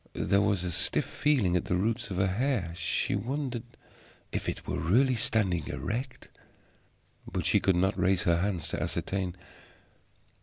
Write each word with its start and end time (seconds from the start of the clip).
There 0.13 0.41
was 0.41 0.63
a 0.63 0.71
stiff 0.71 1.05
feeling 1.05 1.55
at 1.55 1.65
the 1.65 1.75
roots 1.75 2.09
of 2.09 2.17
her 2.17 2.25
hair; 2.25 2.73
she 2.75 3.13
wondered 3.15 3.61
if 4.31 4.49
it 4.49 4.65
were 4.65 4.79
really 4.79 5.13
standing 5.13 5.67
erect. 5.67 6.27
But 7.31 7.45
she 7.45 7.59
could 7.59 7.75
not 7.75 7.99
raise 7.99 8.23
her 8.23 8.37
hand 8.37 8.61
to 8.61 8.81
ascertain. 8.81 9.35